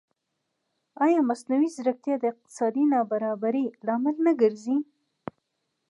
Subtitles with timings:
[1.05, 4.77] ایا مصنوعي ځیرکتیا د اقتصادي نابرابرۍ لامل نه ګرځي؟